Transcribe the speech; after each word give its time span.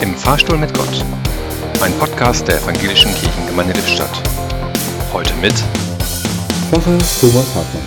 Im 0.00 0.14
Fahrstuhl 0.14 0.56
mit 0.56 0.72
Gott. 0.74 1.04
Ein 1.82 1.92
Podcast 1.98 2.46
der 2.46 2.62
Evangelischen 2.62 3.12
Kirchengemeinde 3.14 3.72
Lippstadt. 3.72 4.22
Heute 5.12 5.34
mit 5.40 5.54
Pfarrer 6.70 6.98
Thomas 7.20 7.52
Hartmann. 7.52 7.82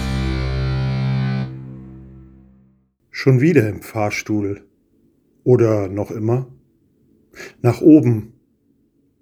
Schon 3.11 3.39
wieder 3.39 3.69
im 3.69 3.81
Fahrstuhl. 3.81 4.67
Oder 5.45 5.87
noch 5.87 6.11
immer? 6.11 6.51
Nach 7.61 7.79
oben, 7.79 8.33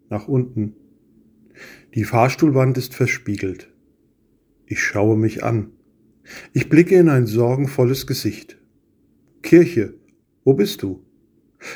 nach 0.09 0.27
unten. 0.27 0.75
Die 1.93 2.05
Fahrstuhlwand 2.05 2.75
ist 2.79 2.95
verspiegelt. 2.95 3.71
Ich 4.65 4.81
schaue 4.81 5.15
mich 5.15 5.43
an. 5.43 5.73
Ich 6.53 6.69
blicke 6.69 6.95
in 6.95 7.09
ein 7.09 7.27
sorgenvolles 7.27 8.07
Gesicht. 8.07 8.57
Kirche, 9.43 9.93
wo 10.43 10.55
bist 10.55 10.81
du? 10.81 11.05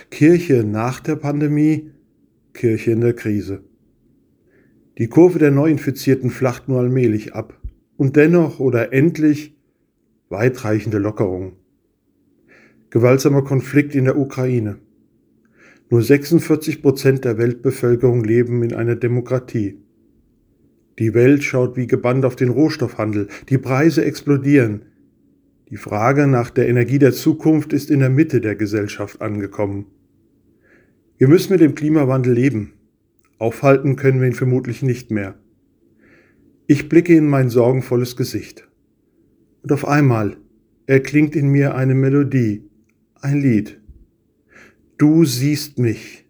Kirche 0.10 0.64
nach 0.64 1.00
der 1.00 1.16
Pandemie, 1.16 1.92
Kirche 2.54 2.92
in 2.92 3.02
der 3.02 3.14
Krise. 3.14 3.64
Die 4.98 5.08
Kurve 5.08 5.40
der 5.40 5.52
Neuinfizierten 5.52 6.30
flacht 6.30 6.70
nur 6.70 6.80
allmählich 6.80 7.34
ab. 7.34 7.60
Und 7.98 8.16
dennoch 8.16 8.60
oder 8.60 8.94
endlich 8.94 9.56
weitreichende 10.30 10.98
Lockerung. 10.98 11.58
Gewaltsamer 12.90 13.44
Konflikt 13.44 13.96
in 13.96 14.06
der 14.06 14.18
Ukraine. 14.18 14.78
Nur 15.90 16.02
46 16.02 16.82
Prozent 16.82 17.26
der 17.26 17.38
Weltbevölkerung 17.38 18.24
leben 18.24 18.64
in 18.64 18.74
einer 18.74 18.96
Demokratie. 18.96 19.80
Die 21.00 21.14
Welt 21.14 21.44
schaut 21.44 21.76
wie 21.76 21.88
gebannt 21.88 22.24
auf 22.24 22.36
den 22.36 22.50
Rohstoffhandel. 22.50 23.28
Die 23.50 23.58
Preise 23.58 24.06
explodieren. 24.06 24.86
Die 25.70 25.78
Frage 25.78 26.28
nach 26.28 26.50
der 26.50 26.68
Energie 26.68 27.00
der 27.00 27.14
Zukunft 27.14 27.74
ist 27.74 27.90
in 27.90 28.00
der 28.00 28.10
Mitte 28.10 28.42
der 28.42 28.56
Gesellschaft 28.56 29.22
angekommen. 29.22 29.86
Wir 31.18 31.28
müssen 31.28 31.54
mit 31.54 31.62
dem 31.62 31.76
Klimawandel 31.76 32.34
leben. 32.34 32.74
Aufhalten 33.40 33.96
können 33.96 34.20
wir 34.20 34.28
ihn 34.28 34.34
vermutlich 34.34 34.84
nicht 34.84 35.10
mehr. 35.10 35.36
Ich 36.68 36.90
blicke 36.90 37.16
in 37.16 37.28
mein 37.28 37.50
sorgenvolles 37.50 38.16
Gesicht. 38.16 38.68
Und 39.62 39.72
auf 39.72 39.88
einmal 39.88 40.38
erklingt 40.86 41.36
in 41.36 41.48
mir 41.48 41.76
eine 41.76 41.96
Melodie, 41.96 42.70
ein 43.22 43.42
Lied. 43.42 43.80
Du 44.98 45.26
siehst 45.26 45.80
mich, 45.80 46.26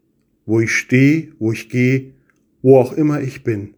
wo 0.46 0.60
ich 0.60 0.72
stehe, 0.72 1.34
wo 1.40 1.52
ich 1.52 1.70
gehe, 1.70 2.14
wo 2.62 2.78
auch 2.78 2.94
immer 2.94 3.22
ich 3.22 3.44
bin. 3.44 3.74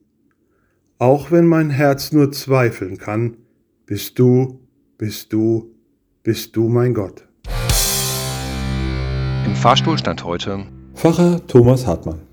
Auch 0.98 1.32
wenn 1.32 1.46
mein 1.46 1.70
Herz 1.70 2.12
nur 2.12 2.32
zweifeln 2.32 2.98
kann, 2.98 3.38
bist 3.86 4.18
du 4.20 4.65
bist 4.98 5.34
du, 5.34 5.72
bist 6.24 6.56
du 6.56 6.70
mein 6.70 6.94
Gott. 6.94 7.28
Im 9.46 9.56
Fahrstuhl 9.56 9.98
stand 9.98 10.24
heute 10.24 10.66
Pfarrer 10.94 11.46
Thomas 11.48 11.86
Hartmann. 11.86 12.25